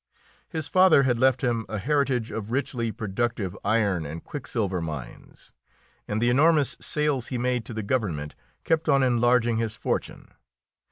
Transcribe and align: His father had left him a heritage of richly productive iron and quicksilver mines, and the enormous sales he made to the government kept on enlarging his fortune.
His 0.49 0.67
father 0.67 1.03
had 1.03 1.19
left 1.19 1.43
him 1.43 1.63
a 1.69 1.77
heritage 1.77 2.31
of 2.31 2.49
richly 2.49 2.91
productive 2.91 3.55
iron 3.63 4.03
and 4.03 4.23
quicksilver 4.23 4.81
mines, 4.81 5.53
and 6.07 6.19
the 6.19 6.31
enormous 6.31 6.75
sales 6.81 7.27
he 7.27 7.37
made 7.37 7.65
to 7.65 7.73
the 7.75 7.83
government 7.83 8.33
kept 8.63 8.89
on 8.89 9.03
enlarging 9.03 9.57
his 9.57 9.75
fortune. 9.75 10.33